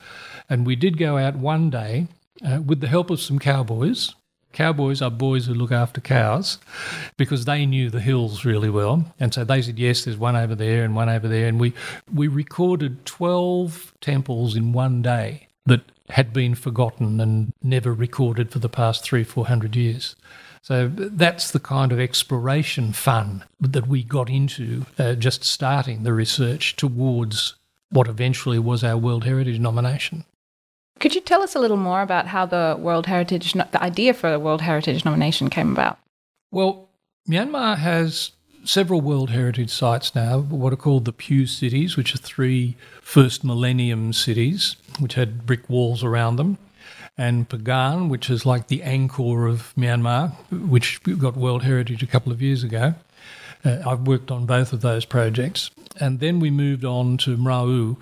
And 0.49 0.67
we 0.67 0.77
did 0.77 0.99
go 0.99 1.17
out 1.19 1.37
one 1.37 1.71
day 1.71 2.09
uh, 2.45 2.61
with 2.65 2.81
the 2.81 2.89
help 2.89 3.11
of 3.11 3.21
some 3.21 3.39
cowboys. 3.39 4.15
Cowboys 4.53 5.03
are 5.03 5.11
boys 5.11 5.47
who 5.47 5.55
look 5.55 5.73
after 5.73 6.01
cows 6.01 6.59
because 7.17 7.45
they 7.45 7.67
knew 7.67 7.91
the 7.91 8.01
hills 8.01 8.45
really 8.45 8.71
well. 8.71 9.13
And 9.19 9.35
so 9.35 9.43
they 9.43 9.61
said, 9.63 9.79
yes, 9.79 10.05
there's 10.05 10.17
one 10.17 10.37
over 10.37 10.55
there 10.55 10.85
and 10.85 10.95
one 10.95 11.09
over 11.09 11.27
there. 11.27 11.49
And 11.49 11.59
we, 11.59 11.73
we 12.13 12.29
recorded 12.29 13.05
12 13.05 13.95
temples 14.01 14.55
in 14.55 14.73
one 14.73 15.03
day 15.03 15.49
that 15.67 15.81
had 16.11 16.33
been 16.33 16.55
forgotten 16.55 17.21
and 17.21 17.53
never 17.63 17.93
recorded 17.93 18.51
for 18.51 18.59
the 18.59 18.69
past 18.69 19.03
three, 19.03 19.25
four 19.25 19.47
hundred 19.47 19.75
years. 19.75 20.17
So 20.63 20.89
that's 20.89 21.51
the 21.51 21.61
kind 21.61 21.93
of 21.93 22.01
exploration 22.01 22.93
fun 22.93 23.45
that 23.61 23.87
we 23.87 24.03
got 24.03 24.31
into 24.31 24.87
uh, 24.99 25.15
just 25.15 25.45
starting 25.45 26.03
the 26.03 26.13
research 26.13 26.77
towards 26.77 27.55
what 27.91 28.09
eventually 28.09 28.59
was 28.59 28.83
our 28.83 28.97
World 28.97 29.25
Heritage 29.25 29.59
nomination. 29.59 30.25
Could 31.05 31.15
you 31.15 31.21
tell 31.21 31.43
us 31.43 31.55
a 31.55 31.59
little 31.59 31.77
more 31.77 32.01
about 32.01 32.29
how 32.29 32.47
the 32.47 32.79
World 32.81 33.05
Heritage, 33.05 33.53
the 33.53 33.83
idea 33.83 34.15
for 34.15 34.31
the 34.31 34.41
World 34.41 34.63
Heritage 34.63 35.05
nomination 35.05 35.51
came 35.51 35.71
about? 35.71 35.99
Well, 36.51 36.89
Myanmar 37.29 37.77
has 37.77 38.31
several 38.65 39.03
World 39.03 39.29
Heritage 39.29 39.69
sites 39.69 40.15
now, 40.15 40.39
what 40.39 40.73
are 40.73 40.77
called 40.77 41.05
the 41.05 41.13
Pyu 41.13 41.47
cities, 41.47 41.99
which 41.99 42.15
are 42.15 42.19
three 42.19 42.79
first 43.03 43.45
millennium 43.45 44.15
cities, 44.15 44.77
which 44.99 45.13
had 45.13 45.45
brick 45.45 45.69
walls 45.69 46.03
around 46.03 46.37
them, 46.37 46.57
and 47.19 47.51
Pagan, 47.51 48.09
which 48.09 48.31
is 48.31 48.47
like 48.47 48.69
the 48.69 48.79
Angkor 48.79 49.47
of 49.47 49.75
Myanmar, 49.77 50.33
which 50.51 51.03
got 51.03 51.37
World 51.37 51.65
Heritage 51.65 52.03
a 52.03 52.07
couple 52.07 52.33
of 52.33 52.41
years 52.41 52.65
ago. 52.65 52.95
Uh, 53.63 53.77
I've 53.87 54.07
worked 54.07 54.31
on 54.31 54.47
both 54.47 54.73
of 54.73 54.81
those 54.81 55.05
projects. 55.05 55.71
And 56.01 56.21
then 56.21 56.41
we 56.41 56.51
moved 56.51 56.85
on 56.85 57.17
to 57.19 57.37
Mrau. 57.37 57.97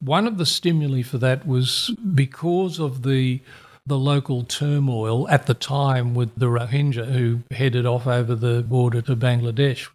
One 0.00 0.26
of 0.26 0.38
the 0.38 0.46
stimuli 0.46 1.02
for 1.02 1.18
that 1.18 1.46
was 1.46 1.90
because 2.14 2.78
of 2.78 3.02
the 3.02 3.40
the 3.86 3.98
local 3.98 4.44
turmoil 4.44 5.26
at 5.30 5.46
the 5.46 5.54
time 5.54 6.14
with 6.14 6.34
the 6.36 6.44
Rohingya 6.46 7.06
who 7.06 7.40
headed 7.50 7.86
off 7.86 8.06
over 8.06 8.34
the 8.34 8.62
border 8.62 9.00
to 9.00 9.16
Bangladesh. 9.16 9.88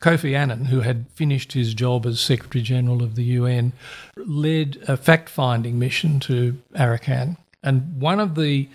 Kofi 0.00 0.34
Annan, 0.34 0.66
who 0.66 0.80
had 0.80 1.06
finished 1.14 1.52
his 1.52 1.74
job 1.74 2.06
as 2.06 2.20
Secretary 2.20 2.62
General 2.62 3.02
of 3.02 3.14
the 3.16 3.24
UN, 3.24 3.72
led 4.16 4.78
a 4.88 4.96
fact 4.96 5.28
finding 5.28 5.78
mission 5.78 6.20
to 6.20 6.58
Arakan. 6.74 7.36
And 7.62 8.00
one 8.00 8.20
of 8.20 8.34
the 8.34 8.68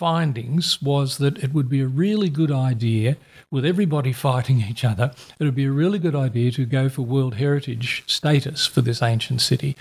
findings 0.00 0.80
was 0.80 1.18
that 1.18 1.36
it 1.44 1.52
would 1.52 1.68
be 1.68 1.82
a 1.82 1.86
really 1.86 2.30
good 2.30 2.50
idea, 2.50 3.18
with 3.50 3.66
everybody 3.66 4.14
fighting 4.14 4.64
each 4.70 4.82
other, 4.82 5.12
it 5.38 5.44
would 5.44 5.54
be 5.54 5.66
a 5.66 5.70
really 5.70 5.98
good 5.98 6.14
idea 6.14 6.50
to 6.52 6.64
go 6.64 6.88
for 6.88 7.02
World 7.02 7.34
Heritage 7.34 8.02
status 8.06 8.66
for 8.66 8.80
this 8.80 9.02
ancient 9.02 9.42
city. 9.42 9.76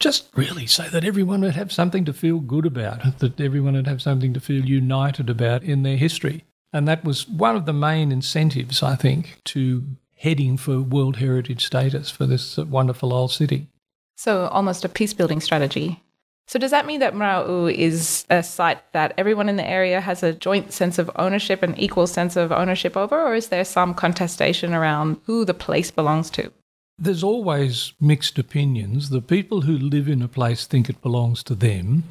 Just 0.00 0.28
really 0.34 0.66
so 0.66 0.88
that 0.88 1.04
everyone 1.04 1.42
would 1.42 1.54
have 1.54 1.70
something 1.70 2.04
to 2.04 2.12
feel 2.12 2.40
good 2.40 2.66
about, 2.66 3.18
that 3.20 3.40
everyone 3.40 3.74
would 3.74 3.86
have 3.86 4.02
something 4.02 4.34
to 4.34 4.40
feel 4.40 4.64
united 4.64 5.30
about 5.30 5.62
in 5.62 5.84
their 5.84 5.96
history. 5.96 6.42
And 6.72 6.88
that 6.88 7.04
was 7.04 7.28
one 7.28 7.54
of 7.54 7.64
the 7.64 7.72
main 7.72 8.10
incentives, 8.10 8.82
I 8.82 8.96
think, 8.96 9.38
to 9.44 9.84
heading 10.16 10.56
for 10.56 10.80
World 10.80 11.18
Heritage 11.18 11.64
status 11.64 12.10
for 12.10 12.26
this 12.26 12.56
wonderful 12.56 13.12
old 13.12 13.30
city. 13.30 13.68
So, 14.16 14.48
almost 14.48 14.84
a 14.84 14.88
peace 14.88 15.14
building 15.14 15.40
strategy. 15.40 16.02
So, 16.50 16.58
does 16.58 16.72
that 16.72 16.84
mean 16.84 16.98
that 16.98 17.14
Mrau 17.14 17.72
is 17.72 18.24
a 18.28 18.42
site 18.42 18.80
that 18.92 19.14
everyone 19.16 19.48
in 19.48 19.54
the 19.54 19.64
area 19.64 20.00
has 20.00 20.24
a 20.24 20.32
joint 20.32 20.72
sense 20.72 20.98
of 20.98 21.08
ownership 21.14 21.62
and 21.62 21.78
equal 21.78 22.08
sense 22.08 22.34
of 22.34 22.50
ownership 22.50 22.96
over, 22.96 23.22
or 23.22 23.36
is 23.36 23.50
there 23.50 23.64
some 23.64 23.94
contestation 23.94 24.74
around 24.74 25.20
who 25.26 25.44
the 25.44 25.54
place 25.54 25.92
belongs 25.92 26.28
to? 26.30 26.50
There's 26.98 27.22
always 27.22 27.92
mixed 28.00 28.36
opinions. 28.36 29.10
The 29.10 29.22
people 29.22 29.60
who 29.60 29.78
live 29.78 30.08
in 30.08 30.22
a 30.22 30.26
place 30.26 30.66
think 30.66 30.90
it 30.90 31.00
belongs 31.00 31.44
to 31.44 31.54
them. 31.54 32.02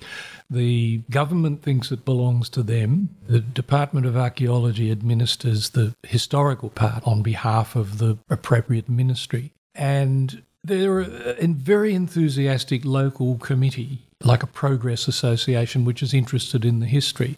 The 0.49 0.99
government 1.09 1.61
thinks 1.61 1.91
it 1.91 2.05
belongs 2.05 2.47
to 2.51 2.63
them. 2.63 3.09
The 3.27 3.41
Department 3.41 4.05
of 4.05 4.15
Archaeology 4.15 4.89
administers 4.89 5.71
the 5.71 5.93
historical 6.03 6.69
part 6.69 7.05
on 7.05 7.23
behalf 7.23 7.75
of 7.75 7.97
the 7.97 8.17
appropriate 8.29 8.87
ministry. 8.87 9.51
And 9.75 10.43
they're 10.63 11.01
a 11.01 11.45
very 11.47 11.93
enthusiastic 11.93 12.85
local 12.85 13.35
committee, 13.35 14.05
like 14.23 14.43
a 14.43 14.47
progress 14.47 15.07
association, 15.07 15.85
which 15.85 16.03
is 16.03 16.13
interested 16.13 16.65
in 16.65 16.79
the 16.79 16.85
history. 16.85 17.37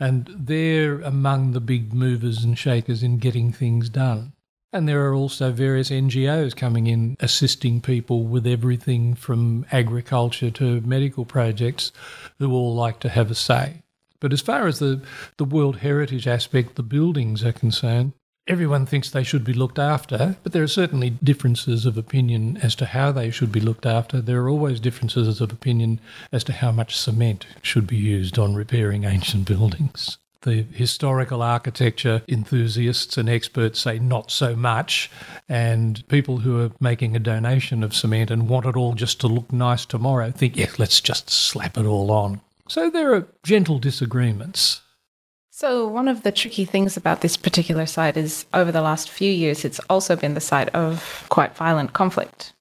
And 0.00 0.28
they're 0.34 1.00
among 1.00 1.52
the 1.52 1.60
big 1.60 1.92
movers 1.92 2.42
and 2.44 2.58
shakers 2.58 3.02
in 3.02 3.18
getting 3.18 3.52
things 3.52 3.88
done. 3.88 4.32
And 4.72 4.88
there 4.88 5.06
are 5.06 5.14
also 5.14 5.52
various 5.52 5.90
NGOs 5.90 6.56
coming 6.56 6.88
in 6.88 7.16
assisting 7.20 7.80
people 7.80 8.24
with 8.24 8.44
everything 8.44 9.14
from 9.14 9.66
agriculture 9.70 10.50
to 10.50 10.80
medical 10.80 11.24
projects 11.24 11.92
who 12.40 12.52
all 12.52 12.74
like 12.74 12.98
to 13.00 13.08
have 13.08 13.30
a 13.30 13.36
say. 13.36 13.82
But 14.18 14.32
as 14.32 14.40
far 14.40 14.66
as 14.66 14.80
the, 14.80 15.02
the 15.36 15.44
World 15.44 15.76
Heritage 15.76 16.26
aspect, 16.26 16.74
the 16.74 16.82
buildings 16.82 17.44
are 17.44 17.52
concerned, 17.52 18.14
everyone 18.46 18.86
thinks 18.86 19.10
they 19.10 19.22
should 19.22 19.44
be 19.44 19.52
looked 19.52 19.78
after, 19.78 20.36
but 20.42 20.52
there 20.52 20.62
are 20.62 20.68
certainly 20.68 21.10
differences 21.10 21.86
of 21.86 21.96
opinion 21.96 22.58
as 22.58 22.74
to 22.76 22.86
how 22.86 23.12
they 23.12 23.30
should 23.30 23.52
be 23.52 23.60
looked 23.60 23.86
after. 23.86 24.20
There 24.20 24.42
are 24.42 24.48
always 24.48 24.80
differences 24.80 25.40
of 25.40 25.52
opinion 25.52 26.00
as 26.32 26.44
to 26.44 26.52
how 26.52 26.72
much 26.72 26.96
cement 26.96 27.46
should 27.62 27.86
be 27.86 27.96
used 27.96 28.38
on 28.38 28.54
repairing 28.54 29.04
ancient 29.04 29.46
buildings 29.46 30.18
the 30.44 30.66
historical 30.72 31.42
architecture 31.42 32.22
enthusiasts 32.28 33.16
and 33.16 33.28
experts 33.28 33.80
say 33.80 33.98
not 33.98 34.30
so 34.30 34.54
much, 34.54 35.10
and 35.48 36.06
people 36.08 36.38
who 36.38 36.60
are 36.60 36.70
making 36.80 37.16
a 37.16 37.18
donation 37.18 37.82
of 37.82 37.94
cement 37.94 38.30
and 38.30 38.48
want 38.48 38.66
it 38.66 38.76
all 38.76 38.94
just 38.94 39.20
to 39.20 39.26
look 39.26 39.52
nice 39.52 39.84
tomorrow 39.84 40.30
think, 40.30 40.56
yes, 40.56 40.78
let's 40.78 41.00
just 41.00 41.28
slap 41.28 41.76
it 41.76 41.86
all 41.86 42.10
on. 42.10 42.40
So 42.68 42.88
there 42.88 43.14
are 43.14 43.26
gentle 43.42 43.78
disagreements. 43.78 44.80
So, 45.56 45.86
one 45.86 46.08
of 46.08 46.24
the 46.24 46.32
tricky 46.32 46.64
things 46.64 46.96
about 46.96 47.20
this 47.20 47.36
particular 47.36 47.86
site 47.86 48.16
is 48.16 48.44
over 48.52 48.72
the 48.72 48.82
last 48.82 49.08
few 49.08 49.30
years, 49.30 49.64
it's 49.64 49.78
also 49.88 50.16
been 50.16 50.34
the 50.34 50.40
site 50.40 50.68
of 50.70 51.24
quite 51.28 51.56
violent 51.56 51.92
conflict. 51.92 52.52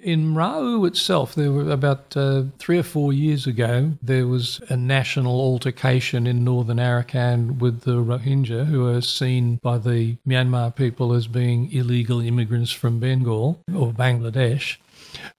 In 0.00 0.34
Mrau 0.34 0.84
itself, 0.84 1.36
there 1.36 1.52
were 1.52 1.70
about 1.70 2.16
uh, 2.16 2.42
three 2.58 2.76
or 2.76 2.82
four 2.82 3.12
years 3.12 3.46
ago, 3.46 3.92
there 4.02 4.26
was 4.26 4.60
a 4.68 4.76
national 4.76 5.40
altercation 5.40 6.26
in 6.26 6.42
northern 6.42 6.78
Arakan 6.78 7.60
with 7.60 7.82
the 7.82 8.02
Rohingya, 8.02 8.66
who 8.66 8.84
are 8.88 9.00
seen 9.00 9.60
by 9.62 9.78
the 9.78 10.16
Myanmar 10.26 10.74
people 10.74 11.12
as 11.12 11.28
being 11.28 11.70
illegal 11.70 12.20
immigrants 12.20 12.72
from 12.72 12.98
Bengal 12.98 13.60
or 13.72 13.92
Bangladesh. 13.92 14.78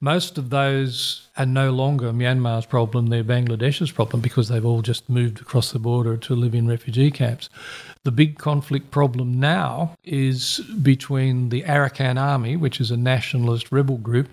Most 0.02 0.38
of 0.38 0.50
those 0.50 1.28
are 1.38 1.46
no 1.46 1.72
longer 1.72 2.12
Myanmar's 2.12 2.66
problem, 2.66 3.08
they're 3.08 3.24
Bangladesh's 3.24 3.92
problem 3.92 4.22
because 4.22 4.48
they've 4.48 4.66
all 4.66 4.82
just 4.82 5.10
moved 5.10 5.42
across 5.42 5.72
the 5.72 5.80
border 5.80 6.18
to 6.18 6.36
live 6.36 6.56
in 6.56 6.68
refugee 6.68 7.12
camps. 7.12 7.50
The 8.04 8.12
big 8.12 8.38
conflict 8.38 8.92
problem 8.92 9.40
now 9.40 9.96
is 10.04 10.60
between 10.82 11.50
the 11.50 11.64
Arakan 11.64 12.22
Army, 12.22 12.56
which 12.56 12.80
is 12.80 12.92
a 12.92 12.98
nationalist 12.98 13.72
rebel 13.72 13.98
group, 13.98 14.30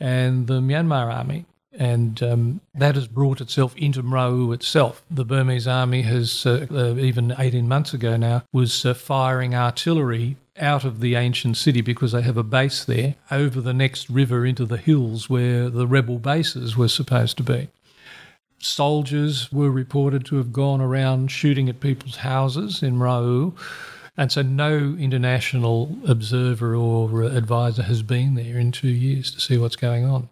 and 0.00 0.46
the 0.46 0.60
Myanmar 0.60 1.14
Army. 1.14 1.44
And 1.72 2.20
um, 2.22 2.60
that 2.74 2.96
has 2.96 3.06
brought 3.06 3.40
itself 3.40 3.76
into 3.76 4.02
Mrau 4.02 4.52
itself. 4.52 5.02
The 5.10 5.24
Burmese 5.24 5.68
army 5.68 6.02
has, 6.02 6.44
uh, 6.44 6.66
uh, 6.70 6.96
even 6.96 7.32
18 7.38 7.68
months 7.68 7.94
ago 7.94 8.16
now, 8.16 8.42
was 8.52 8.84
uh, 8.84 8.92
firing 8.92 9.54
artillery 9.54 10.36
out 10.60 10.84
of 10.84 11.00
the 11.00 11.14
ancient 11.14 11.56
city 11.56 11.80
because 11.80 12.12
they 12.12 12.22
have 12.22 12.36
a 12.36 12.42
base 12.42 12.84
there 12.84 13.14
over 13.30 13.60
the 13.60 13.74
next 13.74 14.08
river 14.10 14.44
into 14.44 14.64
the 14.64 14.76
hills 14.76 15.28
where 15.28 15.70
the 15.70 15.86
rebel 15.86 16.18
bases 16.18 16.76
were 16.76 16.88
supposed 16.88 17.36
to 17.36 17.42
be 17.42 17.68
soldiers 18.60 19.50
were 19.50 19.70
reported 19.70 20.24
to 20.26 20.36
have 20.36 20.52
gone 20.52 20.80
around 20.80 21.30
shooting 21.30 21.68
at 21.68 21.80
people's 21.80 22.16
houses 22.16 22.82
in 22.82 22.96
Mrau. 22.96 23.56
And 24.16 24.30
so 24.30 24.42
no 24.42 24.96
international 24.98 25.98
observer 26.06 26.74
or 26.74 27.22
advisor 27.22 27.82
has 27.82 28.02
been 28.02 28.34
there 28.34 28.58
in 28.58 28.70
two 28.70 28.88
years 28.88 29.30
to 29.32 29.40
see 29.40 29.56
what's 29.56 29.76
going 29.76 30.04
on. 30.04 30.28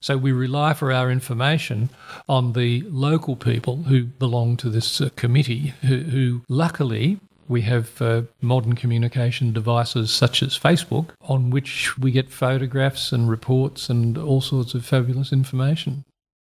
So 0.00 0.16
we 0.16 0.32
rely 0.32 0.74
for 0.74 0.92
our 0.92 1.10
information 1.10 1.90
on 2.28 2.52
the 2.52 2.82
local 2.88 3.36
people 3.36 3.84
who 3.84 4.04
belong 4.04 4.56
to 4.58 4.70
this 4.70 5.00
uh, 5.00 5.08
committee, 5.16 5.72
who, 5.82 5.98
who, 5.98 6.42
luckily 6.48 7.18
we 7.48 7.62
have 7.62 8.00
uh, 8.00 8.22
modern 8.40 8.74
communication 8.74 9.52
devices 9.52 10.10
such 10.10 10.42
as 10.42 10.58
Facebook, 10.58 11.10
on 11.22 11.50
which 11.50 11.96
we 11.98 12.10
get 12.10 12.30
photographs 12.30 13.12
and 13.12 13.28
reports 13.28 13.88
and 13.88 14.18
all 14.18 14.40
sorts 14.40 14.74
of 14.74 14.84
fabulous 14.84 15.32
information. 15.32 16.04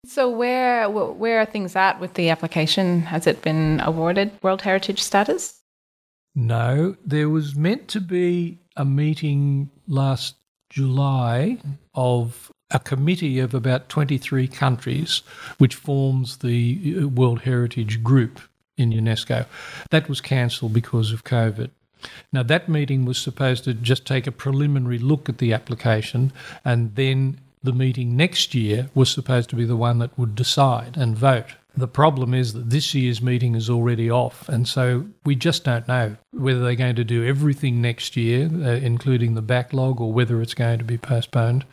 So 0.06 0.30
where 0.30 0.89
where 0.89 1.42
are 1.42 1.46
things 1.46 1.75
at 1.75 2.00
with 2.00 2.13
the 2.13 2.30
application? 2.30 3.01
Has 3.01 3.27
it 3.27 3.42
been 3.42 3.82
awarded 3.82 4.32
World 4.42 4.62
Heritage 4.62 5.01
status? 5.01 5.60
No, 6.36 6.96
there 7.06 7.30
was 7.30 7.56
meant 7.56 7.88
to 7.89 8.00
be 8.00 8.60
a 8.75 8.86
meeting 8.86 9.70
last 9.88 10.36
July 10.70 11.58
of 11.96 12.51
a 12.70 12.80
committee 12.80 13.39
of 13.39 13.54
about 13.54 13.89
23 13.89 14.48
countries 14.48 15.22
which 15.58 15.75
forms 15.75 16.38
the 16.38 17.00
uh, 17.01 17.08
World 17.08 17.42
Heritage 17.42 18.04
Group 18.04 18.42
in 18.77 18.91
UNESCO. 18.91 19.46
That 19.89 20.07
was 20.07 20.22
cancelled 20.22 20.74
because 20.74 21.12
of 21.12 21.24
COVID. 21.24 21.69
Now, 22.31 22.43
that 22.43 22.69
meeting 22.69 23.05
was 23.05 23.17
supposed 23.17 23.63
to 23.63 23.74
just 23.74 24.05
take 24.05 24.27
a 24.27 24.31
preliminary 24.31 25.00
look 25.00 25.29
at 25.29 25.39
the 25.39 25.51
application 25.53 26.31
and 26.63 26.96
then 26.96 27.39
the 27.63 27.74
meeting 27.74 28.15
next 28.15 28.53
year 28.53 28.89
was 28.93 29.10
supposed 29.10 29.50
to 29.50 29.55
be 29.55 29.65
the 29.65 29.75
one 29.75 30.00
that 30.00 30.17
would 30.17 30.36
decide 30.36 30.96
and 30.96 31.17
vote. 31.17 31.55
The 31.75 31.88
problem 31.88 32.34
is 32.34 32.53
that 32.53 32.72
this 32.72 32.96
year's 32.96 33.22
meeting 33.22 33.53
is 33.53 33.69
already 33.69 34.10
off, 34.10 34.50
and 34.50 34.67
so 34.67 35.05
we 35.25 35.36
just 35.36 35.63
don't 35.63 35.88
know 35.88 36.17
whether 36.31 36.60
they're 36.60 36.74
going 36.74 36.96
to 36.96 37.03
do 37.03 37.24
everything 37.24 37.81
next 37.81 38.17
year, 38.17 38.50
uh, 38.51 38.77
including 38.77 39.36
the 39.36 39.43
backlog, 39.43 40.01
or 40.01 40.12
whether 40.12 40.41
it's 40.41 40.55
going 40.55 40.79
to 40.79 40.84
be 40.84 40.98
postponed. 40.98 41.65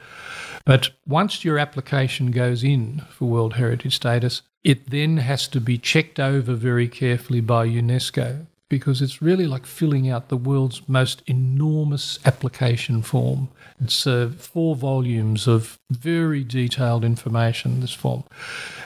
But 0.66 0.90
once 1.06 1.42
your 1.42 1.58
application 1.58 2.32
goes 2.32 2.62
in 2.62 3.02
for 3.08 3.24
World 3.24 3.54
Heritage 3.54 3.96
status, 3.96 4.42
it 4.64 4.90
then 4.90 5.18
has 5.18 5.46
to 5.48 5.60
be 5.60 5.78
checked 5.78 6.18
over 6.18 6.54
very 6.54 6.88
carefully 6.88 7.40
by 7.40 7.68
UNESCO 7.68 8.46
because 8.70 9.02
it's 9.02 9.22
really 9.22 9.46
like 9.46 9.66
filling 9.66 10.08
out 10.08 10.28
the 10.28 10.36
world's 10.36 10.88
most 10.88 11.22
enormous 11.26 12.18
application 12.24 13.02
form. 13.02 13.48
It's 13.80 14.06
uh, 14.06 14.30
four 14.36 14.74
volumes 14.74 15.46
of 15.46 15.78
very 15.90 16.42
detailed 16.42 17.04
information, 17.04 17.80
this 17.80 17.92
form. 17.92 18.24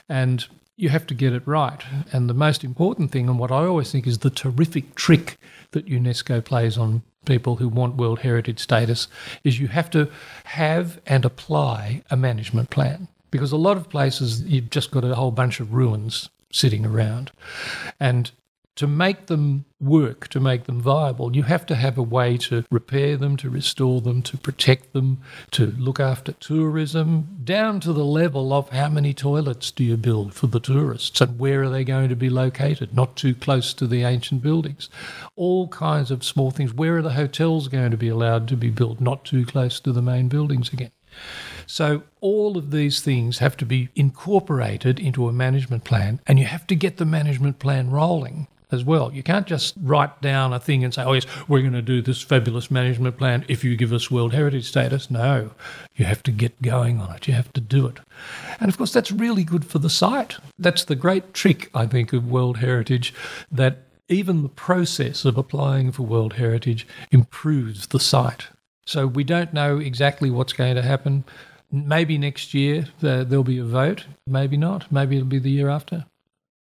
And 0.09 0.47
you 0.77 0.89
have 0.89 1.07
to 1.07 1.15
get 1.15 1.33
it 1.33 1.47
right. 1.47 1.81
And 2.13 2.29
the 2.29 2.35
most 2.35 2.65
important 2.65 3.13
thing, 3.13 3.29
and 3.29 3.39
what 3.39 3.53
I 3.53 3.65
always 3.65 3.91
think 3.93 4.07
is 4.07 4.19
the 4.19 4.31
terrific 4.31 4.95
trick 4.97 5.39
that 5.71 5.87
UNESCO 5.87 6.45
plays 6.45 6.77
on 6.77 7.03
people 7.25 7.57
who 7.57 7.69
want 7.69 7.97
World 7.97 8.21
Heritage 8.21 8.59
status, 8.59 9.07
is 9.45 9.61
you 9.61 9.69
have 9.69 9.91
to 9.91 10.11
have 10.45 11.01
and 11.07 11.25
apply 11.25 12.03
a 12.11 12.17
management 12.17 12.71
plan. 12.71 13.09
Because 13.31 13.53
a 13.53 13.57
lot 13.57 13.77
of 13.77 13.89
places, 13.89 14.43
you've 14.43 14.71
just 14.71 14.91
got 14.91 15.05
a 15.05 15.15
whole 15.15 15.31
bunch 15.31 15.61
of 15.61 15.73
ruins 15.73 16.29
sitting 16.51 16.87
around. 16.87 17.31
And 18.01 18.31
to 18.79 18.87
make 18.87 19.27
them 19.27 19.65
work, 19.81 20.29
to 20.29 20.39
make 20.39 20.65
them 20.65 20.81
viable, 20.81 21.35
you 21.35 21.43
have 21.43 21.67
to 21.67 21.75
have 21.75 21.99
a 21.99 22.03
way 22.03 22.37
to 22.37 22.65
repair 22.71 23.17
them, 23.17 23.37
to 23.37 23.51
restore 23.51 24.01
them, 24.01 24.23
to 24.23 24.37
protect 24.37 24.93
them, 24.93 25.19
to 25.51 25.75
look 25.79 25.99
after 25.99 26.31
tourism, 26.35 27.27
down 27.43 27.81
to 27.81 27.93
the 27.93 28.05
level 28.05 28.53
of 28.53 28.69
how 28.69 28.89
many 28.89 29.13
toilets 29.13 29.73
do 29.73 29.83
you 29.83 29.97
build 29.97 30.33
for 30.33 30.47
the 30.47 30.61
tourists 30.61 31.21
and 31.21 31.41
where 31.41 31.65
are 31.65 31.69
they 31.69 31.83
going 31.83 32.09
to 32.09 32.15
be 32.15 32.31
located, 32.31 32.95
not 32.95 33.17
too 33.17 33.35
close 33.35 33.75
to 33.75 33.85
the 33.85 34.05
ancient 34.05 34.43
buildings. 34.43 34.89
All 35.35 35.67
kinds 35.67 36.13
of 36.13 36.23
small 36.23 36.53
things. 36.53 36.73
Where 36.73 36.99
are 36.99 37.03
the 37.03 37.15
hotels 37.15 37.67
going 37.67 37.91
to 37.91 37.97
be 37.97 38.09
allowed 38.09 38.47
to 38.47 38.57
be 38.57 38.71
built, 38.71 39.01
not 39.01 39.25
too 39.25 39.45
close 39.45 39.81
to 39.81 39.93
the 39.93 40.03
main 40.03 40.29
buildings 40.29 40.73
again? 40.73 40.93
So, 41.71 42.03
all 42.23 42.57
of 42.57 42.71
these 42.71 43.03
things 43.03 43.39
have 43.39 43.55
to 43.59 43.67
be 43.67 43.91
incorporated 43.95 44.99
into 44.99 45.29
a 45.29 45.35
management 45.35 45.85
plan, 45.85 46.19
and 46.27 46.39
you 46.39 46.47
have 46.47 46.67
to 46.69 46.75
get 46.75 46.97
the 46.97 47.05
management 47.05 47.59
plan 47.59 47.91
rolling 47.91 48.47
as 48.71 48.85
well. 48.85 49.13
You 49.13 49.23
can't 49.23 49.47
just 49.47 49.75
write 49.83 50.23
down 50.23 50.55
a 50.55 50.61
thing 50.61 50.83
and 50.83 50.95
say, 50.95 51.05
oh, 51.05 51.13
yes, 51.13 51.27
we're 51.47 51.61
going 51.61 51.75
to 51.75 51.83
do 51.83 52.01
this 52.01 52.23
fabulous 52.23 52.71
management 52.71 53.19
plan 53.19 53.45
if 53.49 53.65
you 53.65 53.77
give 53.77 53.93
us 53.93 54.11
World 54.11 54.33
Heritage 54.33 54.67
status. 54.67 55.11
No, 55.11 55.51
you 55.95 56.07
have 56.07 56.23
to 56.23 56.31
get 56.31 56.61
going 56.63 57.01
on 57.03 57.15
it. 57.15 57.29
You 57.29 57.35
have 57.35 57.53
to 57.53 57.61
do 57.61 57.87
it. 57.87 57.99
And 58.61 58.71
of 58.71 58.79
course, 58.79 58.95
that's 58.95 59.13
really 59.13 59.45
good 59.45 59.67
for 59.67 59.79
the 59.79 59.91
site. 59.91 60.37
That's 60.59 60.85
the 60.85 60.97
great 60.97 61.35
trick, 61.35 61.69
I 61.75 61.85
think, 61.85 62.15
of 62.15 62.31
World 62.31 62.59
Heritage 62.59 63.13
that 63.53 63.83
even 64.09 64.43
the 64.43 64.49
process 64.49 65.27
of 65.27 65.37
applying 65.37 65.93
for 65.93 66.05
World 66.05 66.35
Heritage 66.35 66.87
improves 67.11 67.89
the 67.89 68.01
site. 68.01 68.47
So 68.87 69.07
we 69.07 69.23
don't 69.23 69.53
know 69.53 69.77
exactly 69.77 70.31
what's 70.31 70.55
going 70.55 70.77
to 70.77 70.83
happen. 70.83 71.25
Maybe 71.71 72.19
next 72.19 72.55
year 72.55 72.87
uh, 73.03 73.25
there'll 73.25 73.45
be 73.45 73.59
a 73.59 73.65
vote. 73.65 74.07
Maybe 74.27 74.57
not. 74.57 74.91
Maybe 74.91 75.17
it'll 75.17 75.29
be 75.29 75.39
the 75.39 75.51
year 75.51 75.69
after. 75.69 76.07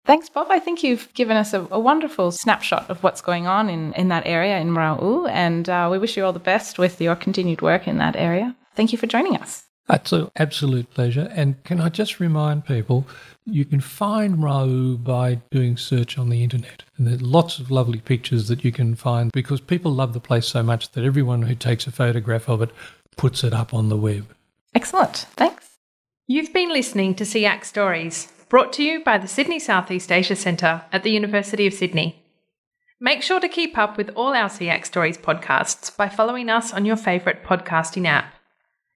Thanks, 0.06 0.28
Bob. 0.28 0.48
I 0.50 0.60
think 0.60 0.84
you've 0.84 1.14
given 1.14 1.38
us 1.38 1.54
a, 1.54 1.68
a, 1.70 1.80
wonderful 1.80 2.32
snapshot 2.32 2.90
of 2.90 3.04
what's 3.04 3.22
going 3.22 3.46
on 3.46 3.70
in, 3.70 3.94
in 3.94 4.08
that 4.08 4.26
area 4.26 4.58
in 4.58 4.70
Mrauk 4.72 5.02
U, 5.02 5.28
and 5.28 5.70
uh, 5.70 5.88
we 5.92 6.00
wish 6.00 6.18
you 6.18 6.26
all 6.26 6.34
the 6.34 6.40
best 6.40 6.80
with 6.80 7.00
your 7.00 7.16
continued 7.16 7.62
work 7.62 7.88
in 7.88 8.00
that 8.00 8.16
area. 8.16 8.56
Thank 8.76 8.92
you 8.92 8.98
for 8.98 9.06
joining 9.06 9.36
us. 9.36 9.66
It's 9.90 10.12
an 10.12 10.30
absolute 10.36 10.90
pleasure. 10.92 11.30
And 11.32 11.64
can 11.64 11.82
I 11.82 11.90
just 11.90 12.20
remind 12.20 12.66
people, 12.66 13.08
you 13.46 13.66
can 13.66 13.82
find 13.82 14.38
Mrauk 14.38 14.70
U 14.70 14.98
by 14.98 15.42
doing 15.52 15.78
search 15.78 16.18
on 16.18 16.30
the 16.30 16.44
internet. 16.44 16.84
And 16.98 17.08
there's 17.08 17.22
lots 17.22 17.60
of 17.60 17.72
lovely 17.72 18.00
pictures 18.00 18.48
that 18.48 18.64
you 18.64 18.72
can 18.72 18.96
find 18.96 19.32
because 19.32 19.62
people 19.62 19.92
love 19.92 20.14
the 20.14 20.20
place 20.20 20.48
so 20.48 20.64
much 20.64 20.92
that 20.92 21.04
everyone 21.04 21.44
who 21.44 21.56
takes 21.56 21.88
a 21.88 21.92
photograph 21.92 22.48
of 22.48 22.62
it 22.62 22.72
puts 23.18 23.44
it 23.44 23.54
up 23.54 23.74
on 23.74 23.90
the 23.90 23.98
web. 23.98 24.28
Excellent. 24.74 25.28
Thanks. 25.36 25.78
You've 26.28 26.54
been 26.54 26.70
listening 26.70 27.16
to 27.16 27.24
SEAC 27.24 27.66
Stories 27.66 28.32
brought 28.50 28.74
to 28.74 28.84
you 28.84 29.04
by 29.04 29.18
the 29.18 29.28
Sydney 29.28 29.60
Southeast 29.60 30.12
Asia 30.12 30.36
Centre 30.36 30.82
at 30.92 31.04
the 31.04 31.12
University 31.12 31.68
of 31.68 31.74
Sydney. 31.74 32.24
Make 33.00 33.22
sure 33.22 33.40
to 33.40 33.48
keep 33.48 33.78
up 33.78 33.96
with 33.96 34.10
all 34.16 34.34
our 34.34 34.50
SEAC 34.50 34.86
Stories 34.86 35.18
podcasts 35.18 35.96
by 35.96 36.10
following 36.10 36.50
us 36.50 36.74
on 36.74 36.84
your 36.84 36.96
favourite 36.96 37.44
podcasting 37.44 38.08
app. 38.08 38.34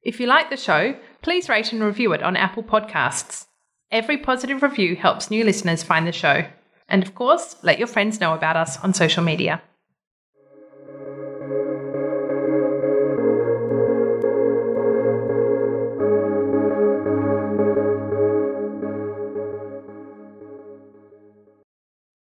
If 0.03 0.19
you 0.19 0.25
like 0.25 0.49
the 0.49 0.57
show, 0.57 0.95
please 1.21 1.49
rate 1.49 1.71
and 1.71 1.83
review 1.83 2.11
it 2.13 2.23
on 2.23 2.35
Apple 2.35 2.63
Podcasts. 2.63 3.45
Every 3.91 4.17
positive 4.17 4.63
review 4.63 4.95
helps 4.95 5.29
new 5.29 5.43
listeners 5.43 5.83
find 5.83 6.07
the 6.07 6.11
show. 6.11 6.45
And 6.89 7.03
of 7.03 7.15
course, 7.15 7.55
let 7.61 7.77
your 7.77 7.87
friends 7.87 8.19
know 8.19 8.33
about 8.33 8.57
us 8.57 8.77
on 8.79 8.93
social 8.93 9.23
media. 9.23 9.61